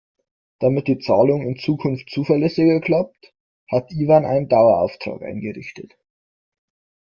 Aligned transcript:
Damit 0.57 0.87
die 0.87 0.97
Zahlung 0.97 1.43
in 1.43 1.57
Zukunft 1.57 2.09
zuverlässiger 2.09 2.81
klappt, 2.81 3.35
hat 3.69 3.91
Iwan 3.91 4.25
einen 4.25 4.49
Dauerauftrag 4.49 5.21
eingerichtet. 5.21 5.95